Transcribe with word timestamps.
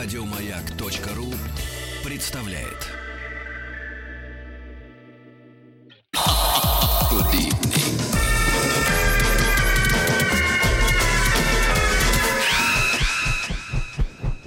Радиомаяк.ру 0.00 1.34
представляет. 2.04 2.86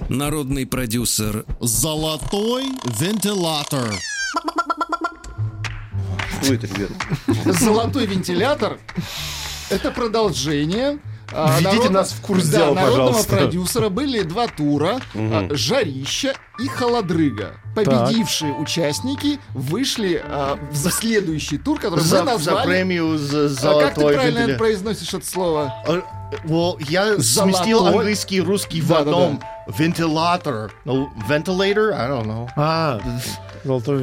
Народный 0.08 0.66
продюсер 0.66 1.44
Золотой 1.60 2.64
вентилятор. 2.98 3.92
Что 6.42 6.54
это, 6.54 6.66
ребята? 6.66 7.52
Золотой 7.52 8.06
вентилятор– 8.06 8.78
это 9.68 9.90
продолжение 9.90 10.98
Введите 11.32 11.68
народно- 11.76 11.90
нас 11.90 12.12
в 12.12 12.20
курс 12.20 12.44
да, 12.46 12.58
дела, 12.58 12.74
народного 12.74 13.06
пожалуйста. 13.08 13.36
продюсера 13.36 13.88
были 13.88 14.22
два 14.22 14.46
тура 14.48 15.00
а, 15.14 15.48
«Жарища» 15.50 16.34
и 16.58 16.68
«Холодрыга». 16.68 17.52
Победившие 17.74 18.52
участники 18.52 19.40
вышли 19.54 20.22
а, 20.24 20.58
в 20.70 20.90
следующий 20.90 21.56
тур, 21.58 21.78
который 21.80 22.00
мы 22.00 22.06
За, 22.06 22.18
за 22.18 22.24
назвали... 22.24 22.66
премию 22.66 23.16
за 23.18 23.46
А 23.46 23.48
золотой 23.48 23.82
как 23.84 23.94
ты 23.94 24.00
правильно 24.02 24.38
вентилятор. 24.38 24.58
произносишь 24.58 25.14
это 25.14 25.26
слово? 25.26 25.74
А, 25.86 26.02
well, 26.44 26.76
я 26.88 27.14
сместил 27.18 27.78
Золотой. 27.78 27.98
английский 28.00 28.36
и 28.36 28.40
русский 28.40 28.80
в 28.82 28.88
Да-да-да. 28.88 29.10
одном. 29.10 29.40
Вентилятор. 29.78 30.72
No, 30.84 31.06
ventilator? 31.28 31.92
I 31.92 32.08
don't 32.10 32.26
know. 32.26 32.48
А, 32.56 33.00
золотой 33.64 34.02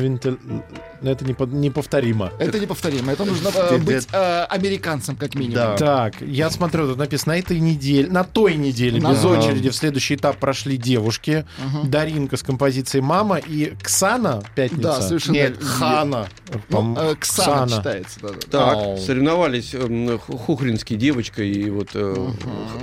вентиль... 1.01 1.09
Это 1.11 1.25
не 1.25 1.33
под- 1.33 1.53
неповторимо. 1.53 2.31
Это 2.39 2.59
неповторимо. 2.59 3.11
Это 3.11 3.25
нужно 3.25 3.49
э, 3.49 3.77
быть 3.77 4.07
э, 4.11 4.43
американцем, 4.43 5.15
как 5.15 5.35
минимум. 5.35 5.55
Да. 5.55 5.75
Так, 5.77 6.21
я 6.21 6.49
смотрю, 6.49 6.87
тут 6.87 6.97
написано, 6.97 7.33
на 7.33 7.39
этой 7.39 7.59
неделе, 7.59 8.09
на 8.09 8.23
той 8.23 8.55
неделе, 8.55 9.01
На 9.01 9.11
без 9.11 9.19
той. 9.21 9.37
очереди, 9.37 9.69
в 9.69 9.75
следующий 9.75 10.15
этап 10.15 10.37
прошли 10.37 10.77
девушки. 10.77 11.45
Даринка 11.83 12.37
с 12.37 12.43
композицией 12.43 13.03
«Мама» 13.03 13.37
и 13.37 13.73
Ксана, 13.81 14.41
пятница. 14.55 14.81
Да, 14.83 15.01
совершенно. 15.01 15.33
Нет. 15.33 15.63
Хана. 15.63 16.27
Ну, 16.69 16.95
э, 16.97 17.15
Ксана 17.19 17.69
читается. 17.69 18.19
Так, 18.49 18.73
Ау. 18.75 18.97
соревновались 18.97 19.73
эм, 19.73 20.17
Ху- 20.19 20.37
Хухринский 20.37 20.95
девочка 20.95 21.43
и 21.43 21.69
вот 21.69 21.89
э, 21.93 22.27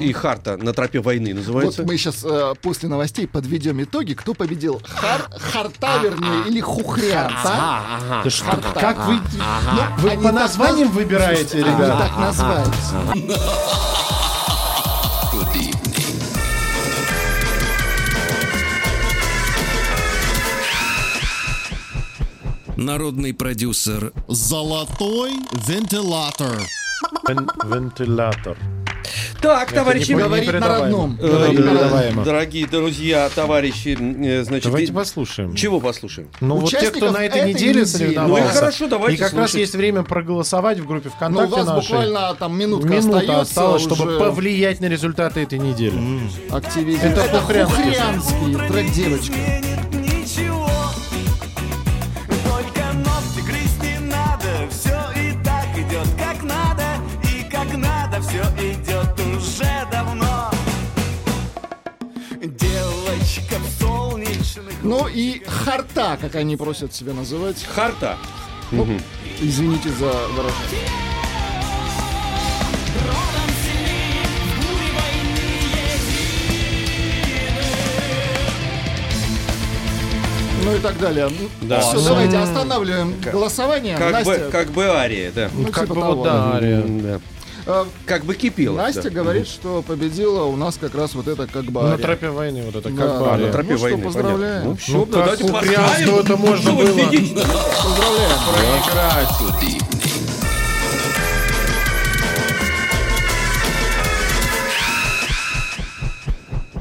и 0.00 0.12
Харта 0.12 0.56
на 0.56 0.72
тропе 0.72 1.00
войны 1.00 1.30
Вот 1.30 1.36
называется. 1.38 1.82
мы 1.84 1.96
сейчас 1.96 2.24
после 2.62 2.88
новостей 2.88 3.26
подведем 3.26 3.82
итоги, 3.82 4.14
кто 4.14 4.34
победил. 4.34 4.80
Хар, 4.86 5.22
харта, 5.30 5.98
вернее, 6.02 6.48
или 6.48 6.60
Да 8.24 8.30
что- 8.30 8.44
Харта. 8.44 8.72
как 8.80 9.06
вы... 9.06 9.14
Ну, 9.32 9.82
Вы 9.98 10.10
они 10.10 10.22
по 10.24 10.32
названиям 10.32 10.88
наз- 10.88 10.92
выбираете, 10.92 11.58
ребята? 11.58 11.96
так 12.08 12.16
назвались. 12.18 12.92
Народный 22.76 23.32
продюсер 23.32 24.12
Золотой 24.28 25.32
вентилятор. 25.66 26.58
Вен- 27.28 27.48
Вентилятор. 27.64 28.56
Так, 29.40 29.72
товарищи, 29.72 30.12
не 30.12 30.22
Говорит 30.22 30.52
на 30.52 30.68
родном. 30.68 31.18
дорогие 32.24 32.66
друзья, 32.66 33.28
товарищи, 33.34 33.96
э, 34.24 34.42
значит, 34.44 34.64
Давайте 34.66 34.92
и- 34.92 34.94
послушаем. 34.94 35.54
чего 35.54 35.80
послушаем? 35.80 36.28
Ну 36.40 36.56
вот 36.56 36.70
те, 36.70 36.90
кто 36.90 37.10
на 37.10 37.18
этой 37.24 37.40
этой 37.40 37.52
неделе 37.54 37.84
соревновался. 37.86 38.44
Ну 38.44 38.50
и 38.50 38.52
хорошо, 38.52 38.88
давайте 38.88 39.16
И 39.16 39.18
как 39.18 39.34
раз 39.34 39.54
есть 39.54 39.74
время 39.74 40.02
проголосовать 40.02 40.78
в 40.80 40.86
группе 40.86 41.08
Но 41.08 41.14
у 41.14 41.16
ВКонтакте 41.16 41.54
вас 41.56 41.66
нашей. 41.66 41.88
буквально 41.88 42.34
там 42.38 42.58
минутка, 42.58 42.88
Минута 42.88 43.18
остается 43.18 43.40
осталось, 43.42 43.82
чтобы 43.82 44.06
уже 44.06 44.18
повлиять 44.18 44.80
на 44.80 44.86
результаты 44.86 45.40
этой 45.40 45.58
недели. 45.58 45.98
активизм. 46.50 47.00
Это 47.02 47.20
Это 47.22 47.40
хухрянский. 47.40 47.76
хухрянский 47.84 48.68
трек 48.68 48.92
девочка. 48.92 49.34
И 65.16 65.42
харта, 65.46 66.18
как 66.20 66.34
они 66.34 66.56
просят 66.58 66.92
себя 66.92 67.14
называть. 67.14 67.64
Харта. 67.64 68.18
Извините 69.40 69.88
за 69.88 70.12
выражение. 70.34 70.90
Ну 80.64 80.74
и 80.74 80.78
так 80.80 80.98
далее. 80.98 81.30
Да. 81.62 81.80
Все, 81.80 82.04
давайте 82.04 82.36
останавливаем 82.36 83.14
голосование. 83.20 83.96
Как 83.96 84.12
Настя, 84.12 84.30
бы, 84.30 84.50
как 84.50 84.68
бы 84.70 84.84
ария, 84.84 85.30
да. 85.32 85.48
ну, 85.54 85.68
как 85.68 85.84
типа 85.84 85.94
бы 85.94 86.00
того. 86.00 86.14
вот 86.16 86.24
да, 86.24 86.56
Ария. 86.56 86.82
Да. 86.82 87.20
Э, 87.66 87.84
Как 88.06 88.24
бы 88.24 88.34
кипело. 88.34 88.76
Настя 88.76 89.02
да. 89.02 89.10
говорит, 89.10 89.48
что 89.48 89.82
победила 89.82 90.44
у 90.44 90.56
нас 90.56 90.76
как 90.78 90.94
раз 90.94 91.14
вот 91.14 91.26
это 91.26 91.46
как 91.48 91.64
бы 91.64 91.82
На 91.82 91.98
тропе 91.98 92.30
войны 92.30 92.62
вот 92.64 92.76
это 92.76 92.88
как 92.90 93.18
бы 93.18 93.24
да. 93.24 93.36
На 93.36 93.52
тропе 93.52 93.72
Ну 93.72 93.76
что, 93.78 93.82
войны, 93.88 94.04
поздравляем. 94.04 94.64
Ну 94.64 94.76
все, 94.76 94.92
Ну, 94.92 95.06
как 95.06 95.38
давайте. 95.38 95.52
Хрянского 95.52 96.20
это 96.20 96.36
можно 96.36 96.70
вы 96.72 96.84
было? 96.84 97.06
Поздравляем. 97.06 98.36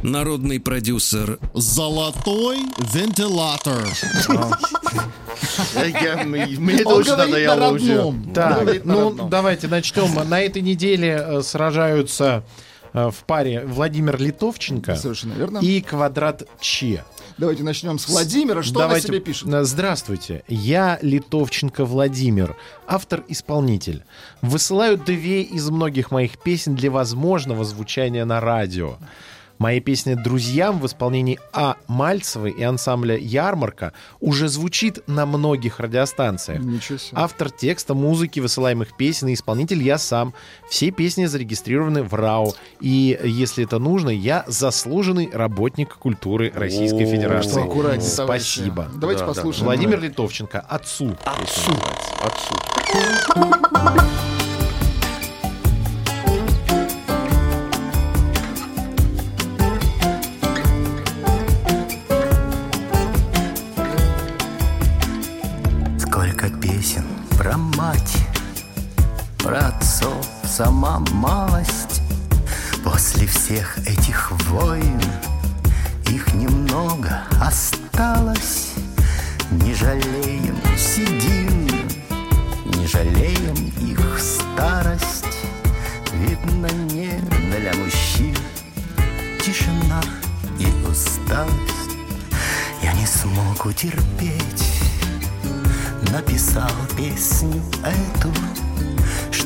Народный 0.03 0.59
продюсер 0.59 1.39
Золотой 1.55 2.57
вентилятор. 2.93 3.87
Мне 6.57 6.83
на 6.83 7.17
надоело 7.17 7.71
уже. 7.71 8.13
Так, 8.33 8.83
ну 8.83 9.09
родном. 9.09 9.29
давайте 9.29 9.67
начнем. 9.67 10.27
На 10.29 10.41
этой 10.41 10.61
неделе 10.61 11.21
э, 11.25 11.41
сражаются 11.41 12.43
э, 12.93 13.09
в 13.09 13.23
паре 13.25 13.65
Владимир 13.65 14.19
Литовченко 14.19 14.95
Совершенно 14.95 15.33
верно. 15.33 15.59
и 15.59 15.81
Квадрат 15.81 16.43
Че. 16.59 17.03
Давайте 17.37 17.63
начнем 17.63 17.99
с 17.99 18.07
Владимира. 18.07 18.63
Что 18.63 18.79
Давайте, 18.79 19.07
она 19.07 19.13
себе 19.15 19.19
пишет? 19.19 19.47
э, 19.53 19.63
Здравствуйте, 19.63 20.43
я 20.47 20.97
Литовченко 21.01 21.83
Владимир, 21.83 22.55
автор-исполнитель. 22.87 24.03
Высылаю 24.41 24.97
две 24.97 25.41
из 25.41 25.69
многих 25.69 26.11
моих 26.11 26.37
песен 26.41 26.75
для 26.75 26.89
возможного 26.91 27.65
звучания 27.65 28.23
на 28.25 28.39
радио. 28.39 28.97
Моя 29.57 29.79
песня 29.79 30.15
«Друзьям» 30.15 30.79
в 30.79 30.85
исполнении 30.85 31.39
А. 31.53 31.77
Мальцевой 31.87 32.51
и 32.51 32.61
ансамбля 32.63 33.17
«Ярмарка» 33.17 33.93
уже 34.19 34.47
звучит 34.49 35.07
на 35.07 35.25
многих 35.25 35.79
радиостанциях. 35.79 36.59
Ничего 36.61 36.97
себе. 36.97 37.11
Автор 37.15 37.49
текста, 37.49 37.93
музыки, 37.93 38.39
высылаемых 38.39 38.95
песен 38.97 39.29
и 39.29 39.33
исполнитель 39.33 39.81
я 39.81 39.97
сам. 39.97 40.33
Все 40.69 40.91
песни 40.91 41.25
зарегистрированы 41.25 42.03
в 42.03 42.13
РАО. 42.13 42.53
И, 42.81 43.17
если 43.23 43.63
это 43.63 43.79
нужно, 43.79 44.09
я 44.09 44.43
заслуженный 44.47 45.29
работник 45.31 45.95
культуры 45.95 46.51
Российской 46.53 47.03
О, 47.03 47.07
Федерации. 47.07 47.49
Что 47.51 47.63
аккуратнее, 47.63 48.11
товарищи. 48.15 48.45
Спасибо. 48.55 48.89
Давайте 48.95 49.21
Да, 49.21 49.27
да. 49.27 49.33
послушаем. 49.33 49.65
Владимир 49.65 49.99
Литовченко, 50.01 50.59
отцу. 50.59 51.15
Отцу. 51.23 51.71
Отцу. 52.21 52.55
Сама 70.55 71.01
малость. 71.11 72.01
После 72.81 73.27
всех 73.27 73.77
этих 73.79 74.31
войн 74.47 75.01
их 76.07 76.33
немного 76.33 77.23
осталось. 77.41 78.71
Не 79.51 79.73
жалеем 79.73 80.55
седин, 80.77 81.69
не 82.73 82.87
жалеем 82.87 83.73
их 83.81 83.99
старость. 84.17 85.25
Видно, 86.13 86.69
не 86.89 87.19
для 87.51 87.73
мужчин 87.73 88.37
тишина 89.43 90.01
и 90.57 90.67
усталость. 90.89 91.97
Я 92.81 92.93
не 92.93 93.05
смог 93.05 93.65
утерпеть 93.65 94.71
Написал 96.11 96.71
песню 96.95 97.61
эту 97.83 98.31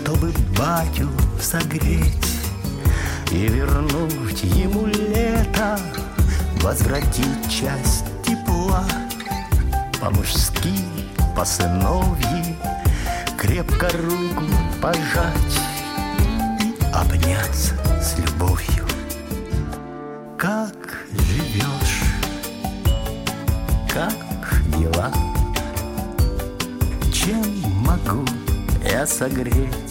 чтобы 0.10 0.34
батю 0.58 1.08
согреть 1.40 2.34
И 3.32 3.48
вернуть 3.48 4.42
ему 4.44 4.88
лето, 4.88 5.80
возвратить 6.62 7.48
часть 7.48 8.06
тепла 8.24 8.84
По-мужски, 10.02 10.74
по-сыновьи, 11.36 12.56
крепко 13.38 13.88
руку 13.98 14.46
пожать 14.82 15.60
И 16.60 16.74
обняться 16.92 17.76
с 18.02 18.18
любовью. 18.18 18.88
Как 20.40 20.74
живешь, 21.12 22.02
как 23.88 24.16
дела, 24.76 25.12
чем 27.14 27.44
могу 27.86 28.26
я 28.92 29.06
согреть? 29.06 29.89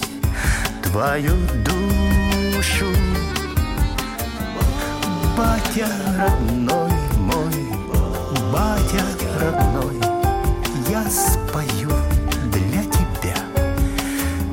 Твою 0.91 1.33
душу. 1.65 2.87
Батя 5.37 5.89
родной 6.19 6.93
мой, 7.19 7.55
батя 8.53 9.05
родной, 9.41 9.97
я 10.89 11.05
спою 11.11 11.93
для 12.53 12.83
тебя. 12.85 13.37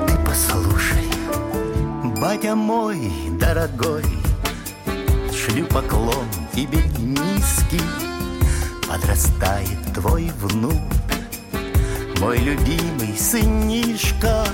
Ты 0.05 0.13
послушай, 0.25 1.09
батя 2.19 2.55
мой 2.55 3.11
дорогой, 3.39 4.03
шлю 5.33 5.65
поклон 5.67 6.27
тебе 6.53 6.83
низкий, 6.99 7.81
подрастает 8.87 9.93
твой 9.93 10.31
внук, 10.41 10.81
мой 12.19 12.37
любимый 12.39 13.17
сынишка, 13.17 14.44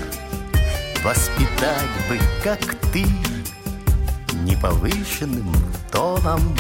воспитать 1.04 1.90
бы, 2.08 2.20
как 2.44 2.60
ты, 2.92 3.06
неповышенным 4.44 5.54
тоном, 5.92 6.56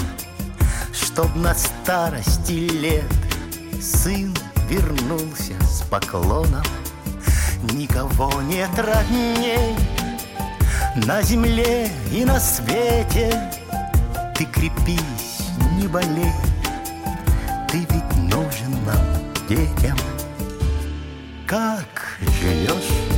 Чтоб 0.94 1.34
на 1.36 1.54
старости 1.56 2.54
лет 2.54 3.06
сын 3.82 4.36
вернулся 4.70 5.54
с 5.62 5.82
поклоном. 5.84 6.64
Никого 7.74 8.42
нет 8.42 8.70
родней 8.78 9.76
на 10.96 11.22
земле 11.22 11.90
и 12.12 12.26
на 12.26 12.40
свете. 12.40 13.52
Ты 14.36 14.46
крепись, 14.46 15.50
не 15.78 15.88
болей, 15.88 16.34
ты 17.70 17.80
ведь 17.80 18.18
нужен 18.18 18.72
нам, 18.86 19.48
детям. 19.48 19.98
Как 21.46 22.18
живешь? 22.42 23.11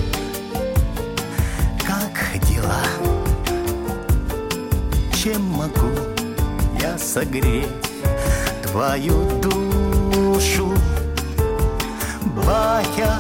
Чем 5.24 5.42
могу 5.54 5.88
я 6.82 6.98
согреть 6.98 7.70
твою 8.62 9.40
душу? 9.40 10.74
Батя 12.46 13.20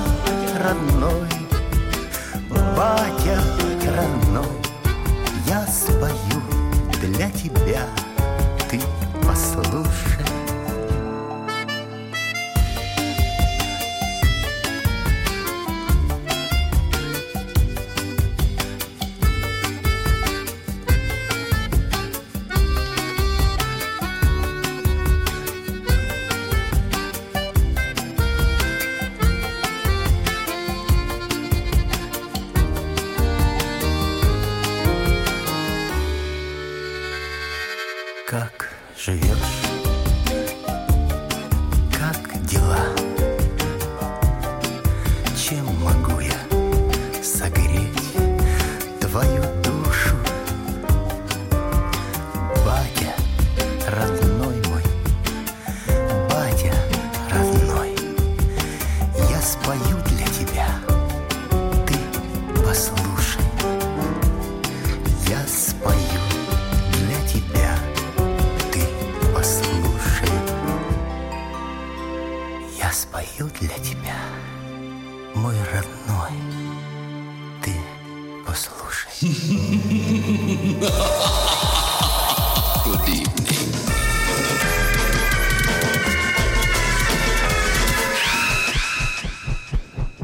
родной, 0.61 1.29
батя 2.75 3.41
родной, 3.85 4.51
я 5.47 5.65
спою 5.65 6.41
для 7.01 7.31
тебя, 7.31 7.87
ты 8.69 8.81
послушай. 9.25 10.22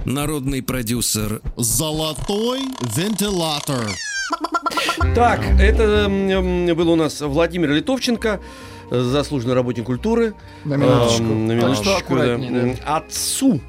Народный 0.09 0.63
продюсер 0.63 1.39
Золотой 1.55 2.61
вентилятор. 2.95 3.87
Так, 5.13 5.39
это 5.59 6.07
был 6.75 6.89
у 6.89 6.95
нас 6.95 7.21
Владимир 7.21 7.69
Литовченко, 7.69 8.39
э, 8.89 9.01
заслуженный 9.01 9.53
работник 9.53 9.85
культуры. 9.85 10.33
На 10.65 10.77
минуточку. 10.77 11.21
Эм, 11.21 11.45
на 11.45 11.51
минуточку, 11.51 11.83
что 11.83 11.97
аккуратнее, 11.97 12.75
да. 12.83 12.97
Отцу 12.97 13.61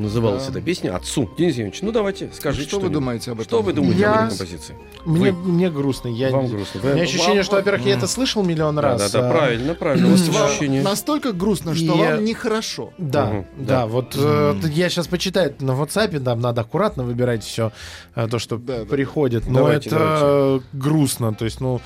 называлась 0.00 0.44
Да. 0.46 0.50
эта 0.50 0.60
песня. 0.60 0.94
Отцу. 0.96 1.30
Денис 1.38 1.52
Евгеньевич, 1.52 1.82
ну 1.82 1.92
давайте, 1.92 2.30
скажите. 2.34 2.66
Что 2.68 2.76
вы 2.76 2.80
что-нибудь. 2.86 2.92
думаете 2.92 3.30
об 3.32 3.40
этом? 3.40 3.48
Что 3.48 3.62
вы 3.62 3.72
думаете 3.72 4.00
Я- 4.00 4.12
об 4.12 4.26
этой 4.26 4.28
композиции? 4.38 4.76
Мне, 5.04 5.32
Вы- 5.32 5.50
мне 5.50 5.70
грустно. 5.70 6.08
Я, 6.08 6.30
Вам 6.30 6.48
грустно. 6.48 6.80
У 6.80 6.84
меня 6.86 6.94
Вы- 6.96 7.02
ощущение, 7.02 7.34
Вам- 7.36 7.44
что, 7.44 7.56
во-первых, 7.56 7.86
я 7.86 7.94
это 7.94 8.06
слышал 8.06 8.42
миллион 8.42 8.76
Да, 8.76 8.82
раз. 8.82 9.12
да, 9.12 9.20
да, 9.20 9.28
а- 9.28 9.32
правильно, 9.32 9.74
правильно. 9.74 10.08
У 10.08 10.10
вас 10.10 10.28
ощущение. 10.50 10.82
настолько 10.82 11.32
грустно, 11.32 11.74
что 11.74 11.84
И- 11.94 11.98
вам 11.98 12.24
нехорошо. 12.24 12.92
Да, 12.98 13.26
Мгм, 13.26 13.46
да, 13.58 13.66
да. 13.80 13.86
вот 13.86 14.14
э, 14.16 14.54
я 14.72 14.88
сейчас 14.88 15.06
почитаю 15.06 15.54
на 15.60 15.72
WhatsApp, 15.72 16.18
там 16.22 16.40
надо 16.40 16.60
аккуратно 16.62 17.02
выбирать 17.04 17.44
все 17.44 17.72
то, 18.14 18.38
что 18.38 18.56
Да, 18.58 18.78
да. 18.80 18.84
приходит. 18.84 19.46
Но 19.46 19.60
Давайте, 19.60 19.90
это 19.90 19.98
э, 20.22 20.60
грустно, 20.72 21.34
то 21.34 21.44
есть, 21.44 21.60
ну, 21.60 21.80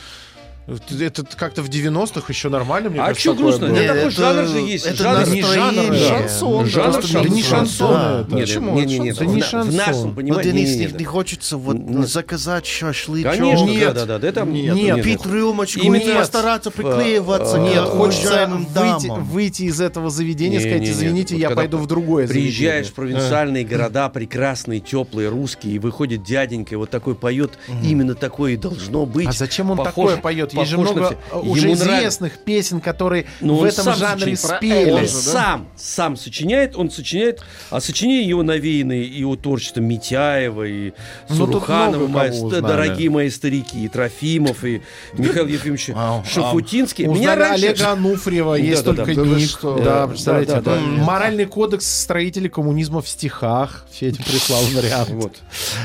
это- 0.66 1.04
это 1.04 1.24
как-то 1.36 1.62
в 1.62 1.68
90-х 1.68 2.26
еще 2.28 2.48
нормально, 2.48 2.90
мне 2.90 3.00
А 3.00 3.04
кажется, 3.06 3.22
чё 3.22 3.32
такое 3.34 3.46
грустно? 3.50 3.68
Да 3.68 3.72
Нет, 3.74 3.86
такой 3.86 4.02
это- 4.02 4.10
жанр 4.10 4.46
же 4.48 4.58
есть. 4.58 4.86
это 4.86 4.96
жанр. 4.96 5.28
не 5.28 5.42
жанр, 5.42 5.56
настроение. 5.74 6.08
Шансон, 6.08 6.66
Жанр 6.66 6.86
да. 6.86 6.92
шансон. 7.02 7.22
Да 7.22 7.28
не 7.28 7.42
шансон 7.42 7.90
Да. 7.94 8.20
это. 8.26 8.34
Нет, 8.34 8.46
Почему? 8.46 8.74
нет, 8.76 8.86
нет, 8.88 9.00
нет, 9.02 9.16
Это 9.16 9.26
не 9.26 9.34
на- 9.36 9.40
В 9.40 9.48
шансон. 9.48 9.76
нашем, 9.76 9.94
Вот, 10.02 10.14
понимаете, 10.16 10.50
Денис, 10.52 10.68
не- 10.70 10.76
не, 10.76 10.86
не- 10.86 10.98
не 10.98 11.04
хочется 11.04 11.56
вот 11.58 11.76
Нет. 11.76 12.08
заказать 12.08 12.66
шашлычок. 12.66 13.32
Конечно, 13.32 13.64
Нет. 13.66 13.94
да, 13.94 14.00
да, 14.00 14.06
да, 14.06 14.18
да, 14.18 14.32
там 14.32 14.52
Нет, 14.52 14.74
нет, 14.74 15.02
пить 15.02 15.26
рюмочку 15.26 15.80
Именно 15.80 16.02
и 16.02 16.14
постараться 16.14 16.70
приклеиваться 16.70 17.56
к 17.56 17.60
Нет, 17.60 17.76
э, 17.76 17.84
хочется 17.84 18.28
уважаемым 18.28 18.64
выйти, 18.66 19.06
дамам. 19.06 19.24
выйти 19.24 19.62
из 19.64 19.80
этого 19.80 20.10
заведения, 20.10 20.58
Не, 20.58 20.64
сказать, 20.64 20.80
не, 20.80 20.90
извините, 20.90 21.34
Вот 21.34 21.40
я 21.40 21.50
пойду 21.50 21.78
в 21.78 21.86
другое 21.86 22.26
Приезжаешь 22.26 22.86
в 22.86 22.94
провинциальные 22.94 23.64
города, 23.64 24.08
прекрасные, 24.08 24.80
теплые, 24.80 25.28
русские, 25.28 25.74
и 25.74 25.78
выходит 25.78 26.22
дяденька, 26.22 26.74
и 26.74 26.76
вот 26.76 26.90
такой 26.90 27.14
поет, 27.14 27.58
именно 27.82 28.14
такое 28.14 28.52
и 28.52 28.56
должно 28.56 29.04
быть. 29.06 29.28
А 29.28 29.32
зачем 29.32 29.70
он 29.70 29.76
такое 29.76 30.16
поет? 30.16 30.53
Есть 30.60 30.70
же 30.70 30.78
много 30.78 31.16
э, 31.32 31.38
уже 31.38 31.68
Ему 31.68 31.76
нрав- 31.76 31.98
известных 31.98 32.38
песен, 32.38 32.80
которые 32.80 33.26
Ну, 33.40 33.56
в 33.56 33.64
этом 33.64 33.94
жанре 33.94 34.36
сочинит. 34.36 34.58
спели. 34.58 34.90
Он 34.90 35.02
да? 35.02 35.08
сам, 35.08 35.68
сам 35.76 36.16
сочиняет, 36.16 36.76
он 36.76 36.90
сочиняет, 36.90 37.42
а 37.70 37.80
сочинение 37.80 38.28
его 38.28 38.42
навеяны 38.42 39.02
и 39.02 39.18
его 39.20 39.36
творчество 39.36 39.80
Митяева, 39.80 40.64
и 40.64 40.92
Ну, 41.28 41.36
Суруханова, 41.36 42.06
мои 42.06 42.30
дорогие 42.60 43.10
мои 43.10 43.30
старики, 43.30 43.84
и 43.84 43.88
Трофимов, 43.88 44.64
и 44.64 44.82
Михаил 45.14 45.46
Ефимович 45.46 45.90
Ау, 45.94 46.24
Шафутинский. 46.24 47.06
Меня 47.06 47.32
Узнали 47.32 47.40
раньше... 47.40 47.66
Олега 47.66 47.90
Ануфриева, 47.90 48.54
есть 48.54 48.84
только 48.84 49.04
что? 49.40 49.78
Да, 49.78 50.06
представляете? 50.06 50.60
Моральный 50.80 51.46
кодекс 51.46 52.02
строителей 52.02 52.48
коммунизма 52.48 53.00
в 53.02 53.08
стихах. 53.08 53.86
Федя 53.92 54.22
прислал 54.22 54.62
вариант. 54.74 55.10
Вот. 55.10 55.36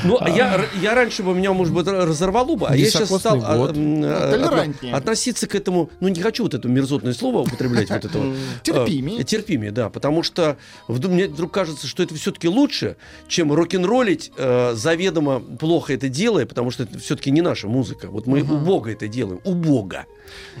Ну, 0.04 0.18
а 0.20 0.28
я, 0.28 0.64
я 0.82 0.94
раньше 0.94 1.22
бы 1.22 1.34
меня, 1.34 1.52
может 1.52 1.74
быть, 1.74 1.86
разорвало 1.86 2.56
бы, 2.56 2.66
а 2.68 2.76
я 2.76 2.86
сейчас 2.86 3.08
стал 3.08 3.38
год. 3.38 3.76
а, 3.76 4.30
а, 4.32 4.59
Относиться 4.92 5.46
к 5.46 5.54
этому, 5.54 5.90
ну, 6.00 6.08
не 6.08 6.20
хочу 6.20 6.42
вот 6.42 6.54
это 6.54 6.68
мерзотное 6.68 7.12
слово 7.12 7.40
употреблять, 7.40 7.90
вот 7.90 8.04
это 8.04 8.18
вот. 8.18 8.36
Терпимее. 8.62 9.20
А, 9.20 9.24
Терпимее, 9.24 9.70
да, 9.72 9.88
потому 9.90 10.22
что 10.22 10.56
мне 10.88 11.28
вдруг 11.28 11.52
кажется, 11.52 11.86
что 11.86 12.02
это 12.02 12.14
все-таки 12.14 12.48
лучше, 12.48 12.96
чем 13.28 13.52
рок-н-роллить 13.52 14.32
э, 14.36 14.72
заведомо 14.74 15.40
плохо 15.40 15.94
это 15.94 16.08
делая, 16.08 16.46
потому 16.46 16.70
что 16.70 16.84
это 16.84 16.98
все-таки 16.98 17.30
не 17.30 17.40
наша 17.42 17.68
музыка. 17.68 18.08
Вот 18.10 18.26
мы 18.26 18.42
убого 18.42 18.88
это 18.88 19.08
делаем, 19.08 19.40
убого. 19.44 20.06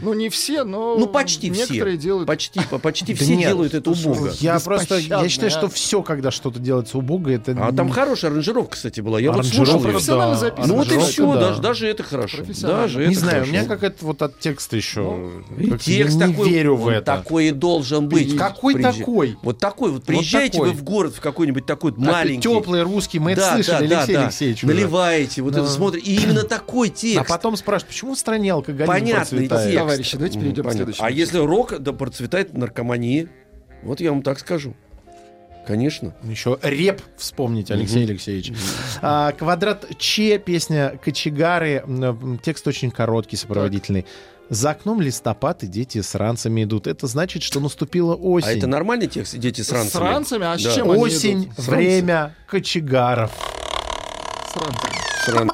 Ну, 0.02 0.14
не 0.14 0.28
все, 0.30 0.64
но 0.64 0.96
Ну, 0.98 1.06
почти 1.06 1.48
некоторые 1.48 1.96
все. 1.96 2.04
делают. 2.04 2.26
Почти, 2.26 2.60
по- 2.70 2.78
почти 2.78 3.14
Да 3.14 3.24
все 3.24 3.36
нет, 3.36 3.48
делают 3.48 3.74
это 3.74 3.94
слушай, 3.94 4.18
убого. 4.18 4.32
Я 4.40 4.58
просто, 4.58 4.98
я 4.98 5.28
считаю, 5.28 5.50
что 5.50 5.68
все, 5.68 6.02
когда 6.02 6.30
что-то 6.30 6.58
делается 6.58 6.98
убого, 6.98 7.28
это... 7.28 7.56
А 7.60 7.72
там 7.72 7.90
хорошая 7.90 8.30
аранжировка, 8.32 8.72
кстати, 8.72 9.00
была. 9.00 9.20
Я 9.20 9.32
вот 9.32 9.46
слушал 9.46 9.84
ее. 9.84 9.98
Ну 10.66 10.74
вот 10.76 10.90
и 10.92 10.98
все, 10.98 11.34
да. 11.34 11.40
даже, 11.40 11.62
даже 11.62 11.86
это 11.88 12.02
хорошо. 12.02 12.38
Даже 12.60 13.06
Не 13.06 13.12
это 13.12 13.20
знаю, 13.20 13.44
у 13.44 13.46
меня 13.46 13.64
какая-то 13.64 13.89
это 13.90 14.04
вот 14.06 14.22
от 14.22 14.38
текста 14.38 14.76
еще. 14.76 15.30
Как 15.70 15.80
текст 15.80 15.88
я 16.18 16.26
не 16.26 16.32
такой, 16.32 16.48
верю 16.50 16.76
в 16.76 16.88
это. 16.88 17.02
такой 17.16 17.48
и 17.48 17.50
должен 17.50 18.08
быть. 18.08 18.36
Какой 18.36 18.74
Приезжай- 18.74 18.98
такой? 18.98 19.36
Вот 19.42 19.58
такой 19.58 19.90
вот. 19.92 20.04
Приезжайте 20.04 20.52
такой. 20.58 20.70
вы 20.70 20.74
в 20.76 20.82
город 20.82 21.14
в 21.14 21.20
какой-нибудь 21.20 21.66
такой 21.66 21.92
вот 21.92 22.00
А, 22.06 22.12
маленький. 22.12 22.42
Теплый 22.42 22.82
русский, 22.82 23.18
мы 23.18 23.32
это 23.32 23.42
Да, 23.42 23.54
слышали, 23.54 23.86
да, 23.86 23.98
Алексей 23.98 24.14
да, 24.14 24.20
да. 24.20 24.26
Алексеевич. 24.26 24.64
уже. 24.64 24.72
Наливаете, 24.74 25.42
вот 25.42 25.52
Да. 25.52 25.60
это 25.60 25.68
смотрите. 25.70 26.10
И 26.10 26.16
именно 26.22 26.42
такой 26.42 26.88
текст. 26.88 27.18
А 27.20 27.24
потом 27.24 27.56
спрашивают, 27.56 27.90
почему 27.90 28.14
в 28.14 28.18
стране 28.18 28.52
алкоголизм 28.52 28.86
Понятный 28.92 29.48
процветает? 29.48 29.64
текст. 29.70 29.78
Товарищи, 29.78 30.16
давайте 30.16 30.40
перейдем 30.40 30.64
к 30.64 30.72
следующему. 30.72 31.06
А 31.06 31.10
если 31.10 31.38
рок, 31.38 31.78
да 31.78 31.92
процветает 31.92 32.54
наркомания. 32.54 33.28
Вот 33.82 34.00
я 34.00 34.10
вам 34.12 34.22
так 34.22 34.38
скажу. 34.38 34.74
Конечно. 35.66 36.14
Еще 36.24 36.58
реп 36.62 37.00
вспомнить, 37.16 37.70
Алексей 37.70 38.04
Алексеевич. 38.04 38.52
А, 39.02 39.32
квадрат 39.32 39.86
Че, 39.98 40.38
песня 40.38 40.98
Кочегары. 41.02 41.82
М, 41.86 42.38
Текст 42.42 42.66
очень 42.66 42.90
короткий, 42.90 43.36
сопроводительный. 43.36 44.04
За 44.48 44.70
окном 44.70 45.00
листопад, 45.00 45.62
и 45.62 45.68
дети 45.68 46.00
с 46.00 46.14
ранцами 46.16 46.64
идут. 46.64 46.88
Это 46.88 47.06
значит, 47.06 47.44
что 47.44 47.60
наступила 47.60 48.16
осень. 48.16 48.48
А 48.48 48.52
это 48.52 48.66
нормальный 48.66 49.06
текст? 49.06 49.36
Дети 49.38 49.60
с 49.60 49.70
ранцами? 49.70 50.02
С 50.02 50.04
ранцами? 50.04 50.46
А 50.46 50.58
с 50.58 50.62
Да. 50.64 50.74
чем 50.74 50.90
они 50.90 51.02
Осень, 51.04 51.44
идут? 51.44 51.58
С 51.58 51.68
время 51.68 52.34
кочегаров. 52.48 53.30
ранцами. 53.36 54.50
С 54.52 54.56
ранцами. 54.56 54.92
С 55.24 55.28
ран- 55.28 55.50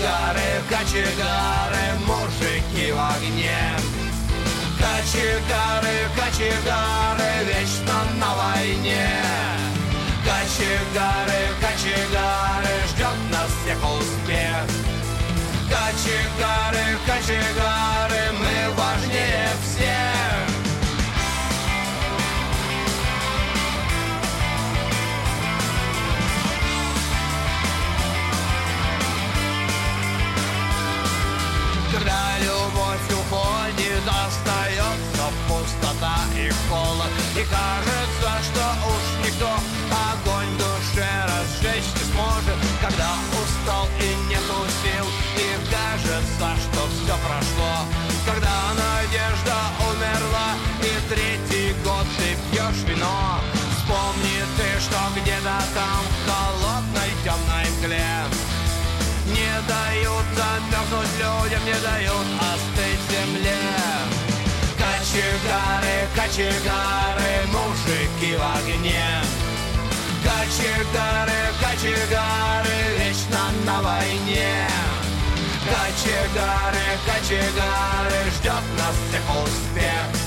Кочегары, 0.00 0.62
кочегары, 0.70 1.84
мужики 2.06 2.90
в 2.90 2.98
огне. 2.98 3.76
Кочегары, 4.78 6.08
кочегары, 6.16 7.44
вечно 7.44 7.98
на 8.18 8.34
войне. 8.34 9.10
Кочегары, 10.24 11.40
кочегары, 11.60 12.74
ждет 12.88 13.18
нас 13.30 13.50
всех 13.60 13.76
успех. 13.76 14.64
Кочегары, 15.68 16.96
кочегары, 17.04 18.22
мы 18.38 18.74
важнее 18.76 19.29
И 37.40 37.44
кажется, 37.44 38.32
что 38.52 38.64
уж 38.92 39.24
никто 39.24 39.48
огонь 40.12 40.46
в 40.46 40.58
душе 40.58 41.08
разжечь 41.24 41.88
не 41.96 42.04
сможет. 42.12 42.58
Когда 42.82 43.16
устал 43.32 43.88
и 43.98 44.28
нету 44.28 44.60
сил 44.82 45.06
И 45.40 45.48
кажется, 45.72 46.48
что 46.60 46.80
все 46.92 47.16
прошло. 47.24 47.72
Когда 48.26 48.52
надежда 48.76 49.56
умерла 49.88 50.52
И 50.82 50.92
третий 51.08 51.72
год 51.82 52.04
ты 52.18 52.36
пьешь 52.50 52.84
вино. 52.84 53.40
Вспомни 53.72 54.44
ты, 54.58 54.78
что 54.78 54.98
где-то 55.16 55.56
там 55.72 56.02
В 56.12 56.28
холодной 56.28 57.10
темной 57.24 57.70
мгле. 57.78 58.20
Не 59.32 59.52
дают 59.66 60.26
замерзнуть 60.36 61.16
людям, 61.16 61.64
не 61.64 61.80
дают 61.80 62.39
Кочегары, 66.14 67.46
мужики 67.46 68.36
в 68.36 68.42
огне. 68.42 69.04
Кочегары, 70.24 71.40
кочегары, 71.60 72.98
вечно 72.98 73.40
на 73.64 73.80
войне. 73.80 74.66
Кочегары, 75.64 76.98
кочегары, 77.06 78.30
ждет 78.36 78.64
нас 78.76 78.96
всех 79.08 79.44
успех. 79.44 80.19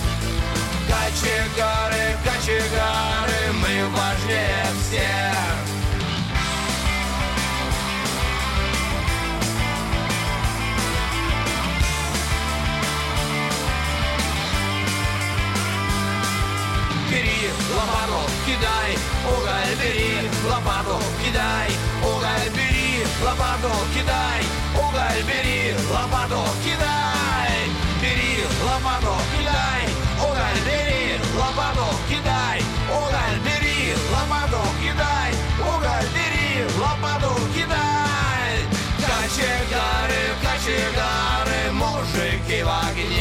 Мужики 42.53 42.63
в 42.63 42.69
огне. 42.69 43.12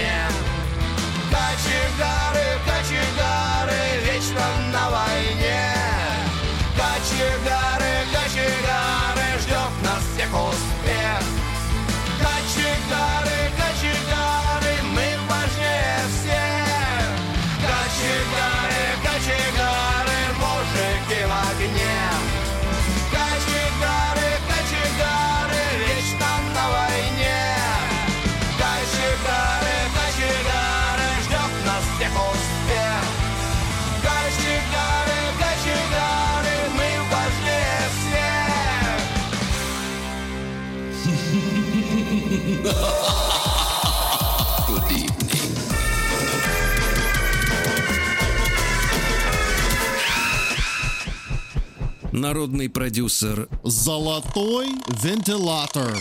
Народный 52.12 52.68
продюсер 52.68 53.48
Золотой 53.62 54.68
вентилятор. 54.88 55.96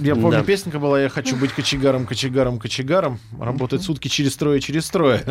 Я 0.00 0.14
помню, 0.14 0.38
Да. 0.38 0.42
песенка 0.44 0.78
была 0.78 1.00
«Я 1.00 1.08
хочу 1.08 1.36
быть 1.36 1.52
кочегаром, 1.52 2.06
кочегаром, 2.06 2.58
кочегаром». 2.58 3.18
Работать 3.40 3.82
сутки 3.82 4.08
через 4.08 4.36
трое, 4.36 4.60
через 4.60 4.88
трое. 4.90 5.22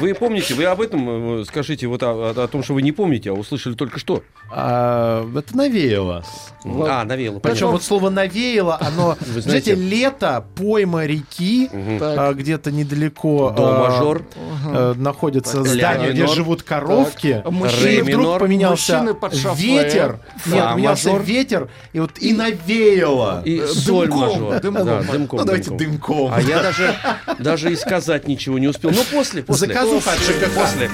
Вы 0.00 0.14
помните, 0.14 0.54
вы 0.54 0.64
об 0.64 0.80
этом 0.80 1.40
э, 1.40 1.44
скажите, 1.44 1.86
вот 1.86 2.02
о, 2.02 2.32
о- 2.36 2.44
о 2.44 2.48
том, 2.48 2.62
что 2.62 2.74
вы 2.74 2.82
не 2.82 2.92
помните, 2.92 3.30
а 3.30 3.32
услышали 3.34 3.74
только 3.74 3.98
что. 3.98 4.22
А, 4.50 5.26
это 5.36 5.56
навеяло. 5.56 6.24
А, 6.64 7.04
навело. 7.04 7.40
Причем 7.40 7.68
вот 7.68 7.82
слово 7.82 8.10
«навеяло», 8.10 8.78
оно, 8.80 9.16
Вы 9.34 9.40
знаете, 9.40 9.74
лето, 9.74 10.44
пойма 10.56 11.06
реки, 11.06 11.68
а, 11.72 12.32
где-то 12.32 12.70
недалеко 12.70 13.50
До 13.56 13.76
а, 13.76 13.78
мажор. 13.90 14.22
э, 14.66 14.94
находится 14.96 15.62
здание, 15.64 16.12
где 16.12 16.26
живут 16.26 16.62
коровки. 16.62 17.42
Мужчины- 17.46 18.02
вдруг 18.04 18.38
поменялся 18.40 19.04
ветер. 19.56 20.20
Нет, 20.46 20.64
поменялся 20.72 21.16
ветер, 21.16 21.68
и 21.92 22.00
вот 22.00 22.12
и 22.18 22.32
навеяло. 22.32 23.39
И 23.44 23.58
Э, 23.60 23.66
соль 23.66 24.08
мажор. 24.08 24.60
дымком. 24.60 24.86
Да, 24.86 25.02
дымком, 25.02 25.38
Ну, 25.40 25.44
давайте 25.44 25.70
дымком. 25.70 25.88
дымком. 26.28 26.32
А 26.34 26.40
я 26.40 26.62
даже, 26.62 26.94
даже 27.38 27.72
и 27.72 27.76
сказать 27.76 28.26
ничего 28.28 28.58
не 28.58 28.68
успел. 28.68 28.90
Ну, 28.90 29.02
после, 29.12 29.42
после. 29.42 29.68
Заказуха 29.68 30.12
от 30.12 30.18
ЖКХ. 30.18 30.54
После. 30.54 30.90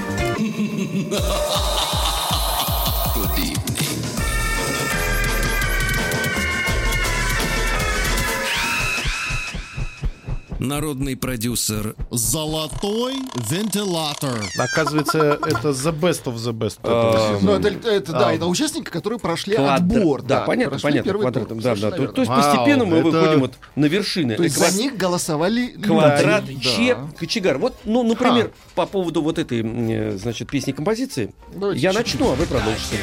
Народный 10.67 11.15
продюсер 11.15 11.95
Золотой 12.11 13.13
вентилятор. 13.49 14.43
Оказывается, 14.57 15.39
это 15.41 15.69
the 15.69 15.97
best 15.97 16.25
of 16.25 16.35
the 16.35 16.51
best 16.51 16.79
этого 16.81 17.39
Ну, 17.41 17.53
это, 17.53 18.11
да, 18.11 18.33
это 18.33 18.47
участники, 18.47 18.89
которые 18.89 19.17
прошли 19.17 19.55
отбор. 19.55 20.23
Да, 20.23 20.41
понятно, 20.41 20.77
понятно. 20.77 21.05
первый 21.05 21.21
квадрат, 21.21 21.47
тур, 21.47 21.61
да, 21.61 21.75
да. 21.75 21.91
То, 21.91 22.21
есть 22.21 22.27
постепенно 22.27 22.83
мы 22.83 23.01
выходим 23.01 23.39
вот 23.39 23.53
на 23.77 23.85
вершины. 23.85 24.35
То 24.35 24.43
есть 24.43 24.57
Экват- 24.57 24.71
за 24.71 24.77
них 24.77 24.97
голосовали. 24.97 25.67
Квадрат. 25.67 26.43
Че, 26.61 26.97
кочегар. 27.17 27.57
Вот, 27.59 27.73
ну, 27.85 28.03
например, 28.03 28.51
по 28.75 28.85
поводу 28.85 29.21
вот 29.21 29.39
этой, 29.39 29.61
э, 29.63 30.17
значит, 30.17 30.49
песни 30.49 30.73
композиции, 30.73 31.33
Давайте 31.55 31.81
я 31.81 31.93
начну, 31.93 32.31
а 32.31 32.35
вы 32.35 32.45
продолжите. 32.45 32.97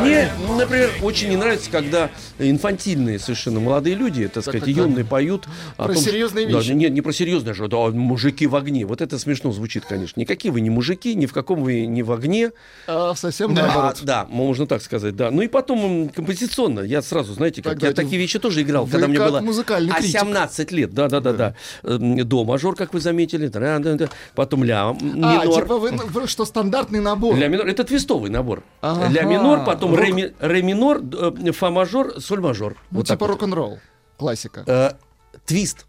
Мне, 0.00 0.30
например, 0.56 0.90
очень 1.02 1.28
не 1.28 1.36
нравится, 1.36 1.70
когда 1.70 2.10
инфантильные 2.38 3.18
совершенно 3.18 3.60
молодые 3.60 3.96
люди, 3.96 4.26
так 4.28 4.44
сказать, 4.44 4.66
юные 4.66 5.04
поют 5.04 5.46
Про 5.76 5.94
том, 5.94 5.96
серьезные 5.96 6.46
да, 6.46 6.58
вещи. 6.58 6.70
нет, 6.70 6.92
не 6.92 7.00
про 7.00 7.12
серьезные, 7.12 7.54
что 7.54 7.66
да, 7.66 7.78
мужики 7.96 8.46
в 8.46 8.54
огне. 8.54 8.86
Вот 8.86 9.00
это 9.00 9.18
смешно 9.18 9.50
звучит, 9.52 9.84
конечно. 9.84 10.20
Никакие 10.20 10.52
вы 10.52 10.60
не 10.60 10.70
мужики, 10.70 11.14
ни 11.14 11.26
в 11.26 11.32
каком 11.32 11.62
вы 11.62 11.86
не 11.86 12.02
в 12.02 12.12
огне. 12.12 12.52
А, 12.86 13.14
совсем 13.14 13.50
А, 13.52 13.54
наоборот. 13.54 14.00
да, 14.02 14.26
можно 14.28 14.66
так 14.66 14.82
сказать, 14.82 15.16
да. 15.16 15.30
Ну 15.30 15.42
и 15.42 15.48
потом 15.48 16.08
композиционно, 16.10 16.80
я 16.80 17.02
сразу, 17.02 17.34
знаете, 17.34 17.62
как 17.62 17.72
Тогда 17.74 17.88
я 17.88 17.92
такие 17.92 18.18
вещи 18.18 18.38
тоже 18.38 18.62
играл, 18.62 18.86
когда 18.86 19.08
мне 19.08 19.18
было 19.18 19.38
а, 19.38 19.42
критик. 19.42 20.20
17 20.20 20.72
лет, 20.72 20.92
да, 20.92 21.08
да, 21.08 21.20
да, 21.20 21.32
да. 21.32 21.54
Эм, 21.82 22.16
До 22.26 22.44
мажор, 22.44 22.76
как 22.76 22.94
вы 22.94 23.00
заметили, 23.00 23.48
да, 23.48 23.78
да, 23.78 23.94
да. 23.94 24.08
потом 24.34 24.64
ля 24.64 24.90
А, 24.90 24.92
минор. 24.94 25.62
типа 25.62 25.78
вы, 25.78 26.28
что, 26.28 26.44
стандартный 26.44 27.00
набор. 27.00 27.36
Ля 27.36 27.48
минор, 27.48 27.66
это 27.66 27.84
твистовый 27.84 28.30
набор. 28.30 28.62
Ага. 28.80 29.08
Ля 29.08 29.22
минор, 29.22 29.64
потом 29.64 29.94
ре, 29.94 30.34
ре 30.38 30.62
минор, 30.62 31.00
э, 31.12 31.52
фа 31.52 31.70
мажор, 31.70 32.20
соль 32.20 32.40
мажор. 32.40 32.76
Ну, 32.90 32.98
Вот 32.98 33.08
типа 33.08 33.26
рок-н-ролл. 33.26 33.78
Классика. 34.16 34.96
Твист. 35.44 35.86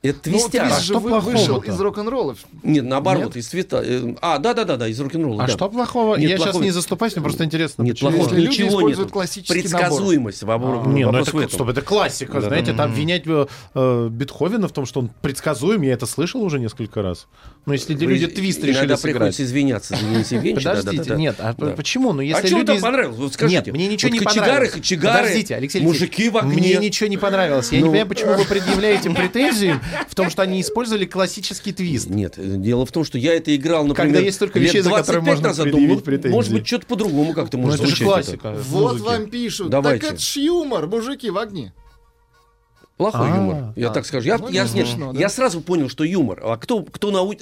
Это 0.00 0.30
Ну, 0.30 0.38
твистяр. 0.38 0.66
твист 0.68 0.80
же 0.82 0.84
что 0.92 1.00
вы- 1.00 1.10
плохого-то? 1.10 1.38
вышел 1.38 1.58
из 1.58 1.80
рок-н-ролла. 1.80 2.36
Нет, 2.62 2.84
наоборот, 2.84 3.34
Нет? 3.34 3.36
из 3.38 3.48
твиста. 3.48 3.82
э, 3.84 4.14
А, 4.22 4.38
да, 4.38 4.54
да, 4.54 4.62
да, 4.62 4.76
да, 4.76 4.86
из 4.86 5.00
рок-н-ролла. 5.00 5.42
А 5.42 5.46
да. 5.48 5.52
что 5.52 5.68
плохого? 5.68 6.14
Нет, 6.14 6.30
я 6.30 6.36
сейчас 6.36 6.44
плохого- 6.52 6.62
не 6.62 6.70
заступаюсь, 6.70 7.16
мне 7.16 7.22
просто 7.24 7.44
интересно. 7.44 7.82
Нет, 7.82 7.94
почему. 7.94 8.10
плохого 8.10 8.28
Если 8.28 8.40
люди 8.40 8.52
ничего 8.62 8.68
используют 8.78 9.08
нет. 9.08 9.12
классический 9.12 9.52
Предсказуемость. 9.54 10.42
Вопрос, 10.44 10.86
Не, 10.86 11.00
ну 11.04 11.06
вопрос 11.08 11.28
это, 11.28 11.36
в 11.36 11.40
этом. 11.40 11.50
стоп, 11.52 11.68
это 11.70 11.82
классика, 11.82 12.34
Да, 12.34 12.40
знаете, 12.42 12.70
да. 12.70 12.76
там 12.84 12.92
винять 12.92 13.22
э, 13.26 13.46
э, 13.74 14.08
Бетховена 14.08 14.68
в 14.68 14.72
том, 14.72 14.86
что 14.86 15.00
он 15.00 15.10
предсказуем, 15.20 15.82
я 15.82 15.94
это 15.94 16.06
слышал 16.06 16.42
уже 16.44 16.60
несколько 16.60 17.02
раз. 17.02 17.26
Но 17.66 17.72
если 17.72 17.94
Вы 17.96 18.04
люди 18.04 18.28
твист 18.28 18.60
решили 18.62 18.78
Иногда 18.78 18.96
сыграть... 18.96 19.14
приходится 19.16 19.42
извиняться 19.42 19.96
за 19.96 20.00
Денис 20.02 20.30
Евгеньевич. 20.30 20.64
Подождите, 20.64 21.14
нет, 21.16 21.34
а 21.40 21.54
почему? 21.54 22.12
Ну, 22.12 22.20
если 22.20 22.44
а 22.44 22.46
что 22.46 22.56
люди... 22.56 22.66
там 22.66 22.80
понравилось? 22.80 23.16
Вот 23.18 23.32
скажите. 23.34 23.62
Нет, 23.64 23.74
мне 23.74 23.88
ничего 23.88 24.10
Вот 24.10 24.20
не 24.20 24.24
кочегары, 24.24 24.46
понравилось. 24.48 24.72
кочегары, 24.74 25.18
Подождите, 25.22 25.54
Алексей 25.56 25.82
мужики 25.82 26.28
в 26.30 26.36
огне. 26.36 26.54
Мне 26.54 26.76
ничего 26.76 27.08
не 27.08 27.16
понравилось. 27.16 27.72
Я 27.72 27.78
не 27.78 27.84
Ну. 27.84 27.90
понимаю, 27.90 28.08
почему 28.08 28.34
вы 28.34 28.44
предъявляете 28.48 29.10
претензии 29.10 29.74
в 30.08 30.14
том, 30.14 30.30
что 30.30 30.42
они 30.42 30.60
использовали 30.60 31.04
классический 31.04 31.72
твист. 31.72 32.08
Нет, 32.10 32.34
дело 32.60 32.86
в 32.86 32.92
том, 32.92 33.04
что 33.04 33.18
я 33.18 33.34
это 33.34 33.54
играл, 33.54 33.84
например, 33.84 34.12
Когда 34.14 34.24
есть 34.24 34.40
лет 34.40 34.54
вещей, 34.54 34.80
за 34.80 34.90
которые 34.90 35.22
25 35.22 35.24
можно 35.24 35.48
назад, 35.48 35.70
думал, 35.70 36.00
претензии. 36.00 36.34
может 36.34 36.52
быть, 36.52 36.66
что-то 36.66 36.86
по-другому 36.86 37.32
как-то 37.32 37.56
Ну, 37.56 37.64
может 37.64 37.80
это 37.80 37.94
же 37.94 38.04
классика. 38.04 38.52
в 38.52 38.62
Вот 38.68 39.00
вам 39.00 39.28
пишут. 39.30 39.70
Давайте. 39.70 40.04
Так 40.06 40.14
это 40.14 40.22
ж 40.22 40.36
юмор, 40.36 40.86
мужики 40.86 41.30
в 41.30 41.38
огне. 41.38 41.72
Плохой 42.96 43.28
А, 43.30 43.36
юмор, 43.36 43.72
я 43.76 43.90
а. 43.90 43.92
так 43.92 44.04
скажу. 44.06 44.26
Я, 44.26 44.38
Ну, 44.38 44.46
я, 44.48 44.64
не 44.64 44.74
нет, 44.74 44.88
смешно, 44.88 45.12
да? 45.12 45.20
я 45.20 45.28
сразу 45.28 45.60
понял, 45.60 45.88
что 45.88 46.02
юмор. 46.02 46.40
А 46.42 46.56
кто, 46.56 46.82
кто 46.82 47.12
нау- 47.12 47.32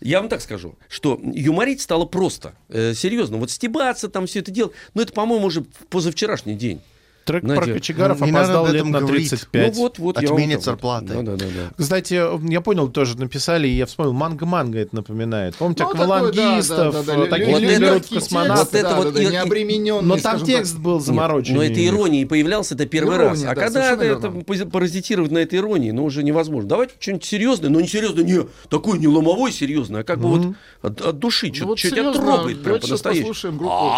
Я 0.00 0.18
вам 0.20 0.28
так 0.28 0.40
скажу, 0.40 0.74
что 0.88 1.20
юморить 1.22 1.80
стало 1.80 2.04
просто. 2.04 2.54
Э, 2.68 2.94
серьезно, 2.94 3.36
вот 3.36 3.52
стебаться, 3.52 4.08
там 4.08 4.26
все 4.26 4.40
это 4.40 4.50
делать. 4.50 4.72
Ну, 4.92 5.02
это, 5.02 5.12
по-моему, 5.12 5.46
уже 5.46 5.62
позавчерашний 5.88 6.56
день. 6.56 6.80
Трек 7.24 7.42
Знаете, 7.44 7.64
про 7.64 7.72
кочегаров 7.74 8.20
ну, 8.20 8.26
не 8.26 8.32
опоздал 8.32 8.66
лет 8.68 8.84
на 8.84 9.00
говорить. 9.00 9.30
35. 9.30 9.74
Ну, 9.74 9.82
вот, 9.82 9.98
вот. 9.98 10.16
вот. 10.22 10.62
зарплаты. 10.62 11.06
Да, 11.14 11.22
да, 11.22 11.36
да, 11.36 11.44
да. 11.46 11.70
Кстати, 11.82 12.20
я 12.50 12.60
понял, 12.60 12.88
тоже 12.88 13.16
написали, 13.16 13.66
и 13.66 13.72
я 13.72 13.86
вспомнил, 13.86 14.12
манго-манго 14.12 14.78
это 14.78 14.96
напоминает. 14.96 15.56
Помните, 15.56 15.84
Ну, 15.84 15.90
аквалангистов, 15.90 16.92
да, 16.94 17.02
да, 17.02 17.16
да, 17.16 17.26
таких 17.26 17.48
Вот 17.48 17.60
не 17.60 17.66
это- 17.66 17.80
берут 17.80 17.90
в 17.90 17.94
легкий 17.94 18.14
космонавты. 18.16 18.82
Вот 18.82 18.86
это 18.86 18.94
вот 18.96 19.14
необремененный, 19.18 20.02
Но 20.02 20.16
там 20.18 20.44
текст 20.44 20.78
был 20.78 20.96
Нет, 20.96 21.06
замороченный. 21.06 21.56
но 21.56 21.62
это 21.64 21.86
иронией 21.86 22.26
появлялся, 22.26 22.74
это 22.74 22.86
первый 22.86 23.16
Ирония, 23.16 23.30
раз. 23.30 23.42
А 23.44 23.54
да, 23.54 23.54
когда 23.54 23.92
это 23.94 24.66
паразитировать 24.66 25.30
на 25.30 25.38
этой 25.38 25.58
иронии, 25.58 25.90
ну, 25.92 26.04
уже 26.04 26.22
невозможно. 26.22 26.68
Давайте 26.68 26.94
что-нибудь 26.98 27.24
серьезное, 27.24 27.70
но 27.70 27.80
не 27.80 27.88
серьезное, 27.88 28.24
не 28.24 28.40
такой 28.68 28.98
не 28.98 29.08
ломовой 29.08 29.52
серьезное, 29.52 30.02
а 30.02 30.04
как 30.04 30.20
бы 30.20 30.28
вот 30.28 30.56
от, 30.82 31.18
души, 31.18 31.48
Ну 31.48 31.54
что 31.54 31.66
вот 31.66 31.78
тебя 31.78 32.12
трогает 32.12 32.62
прям 32.62 32.80
по-настоящему. 32.80 33.28
послушаем 33.28 33.58
группу. 33.58 33.92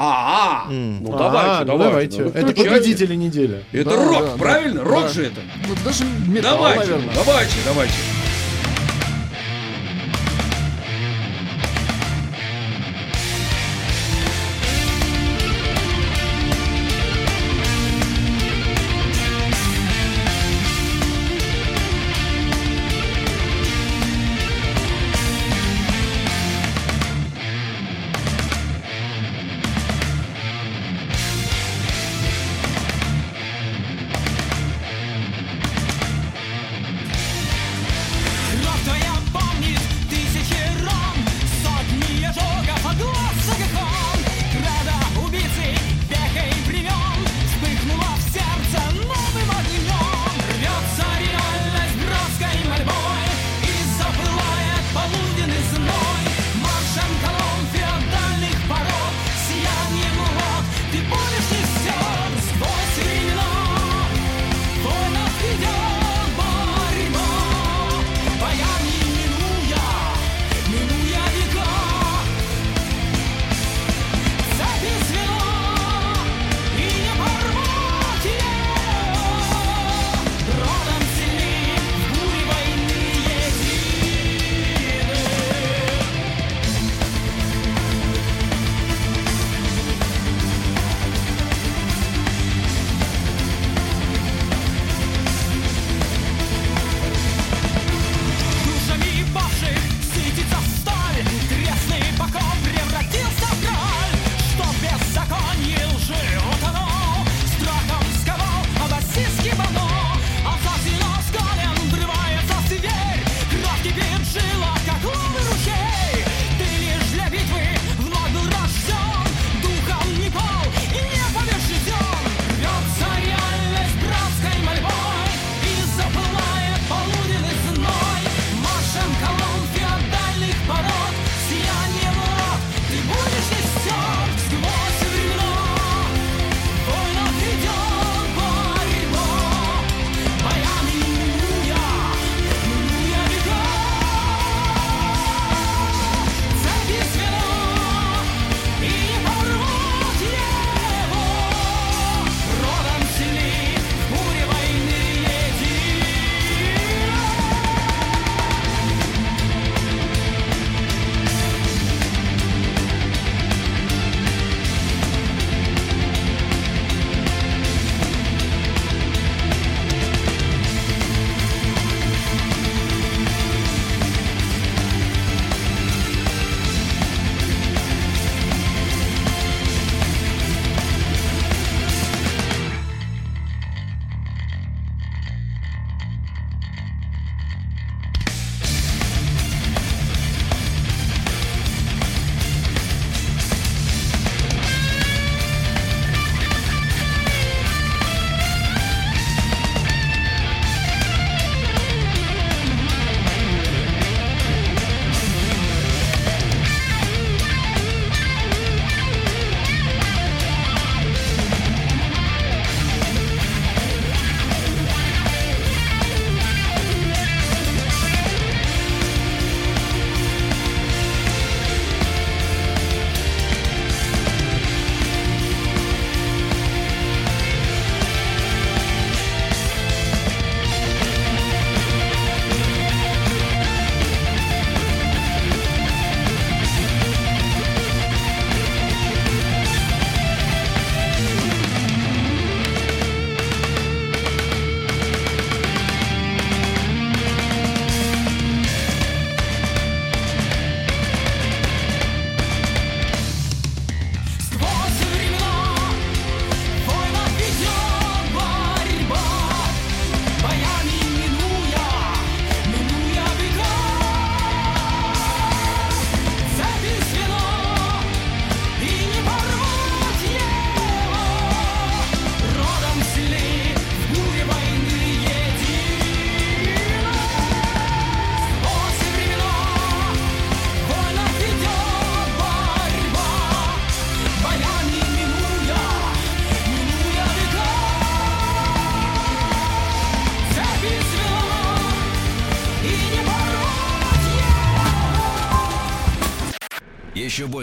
А, 0.00 0.66
ну 0.70 1.12
А, 1.12 1.18
давайте, 1.18 1.64
ну 1.72 1.78
давайте. 1.78 2.16
давайте. 2.18 2.22
ну, 2.22 2.28
Это 2.52 2.54
победители 2.54 3.14
недели. 3.16 3.64
Это 3.72 3.90
Да, 3.90 3.96
рок, 3.96 4.12
да, 4.12 4.26
да. 4.32 4.36
правильно? 4.38 4.84
Рок 4.84 5.02
Да. 5.02 5.08
же 5.08 5.26
это. 5.26 5.40
Ну, 5.66 5.74
даже 5.84 6.04
металл, 6.28 6.58
Давайте, 6.58 6.90
наверное. 6.92 7.14
давайте, 7.16 7.54
давайте. 7.66 7.94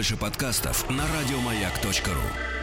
Больше 0.06 0.16
подкастов 0.16 0.88
на 0.88 1.02
радиомаяк.ру. 1.08 2.55